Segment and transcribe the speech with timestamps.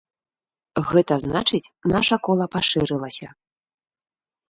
[0.91, 1.63] Гэта значыць,
[1.93, 3.27] наша кола пашырылася.